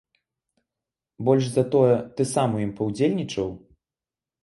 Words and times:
Больш 1.27 1.45
за 1.57 1.63
тое, 1.77 1.95
ты 2.17 2.29
сам 2.33 2.49
у 2.59 2.65
ім 2.67 2.71
паўдзельнічаў? 2.83 3.57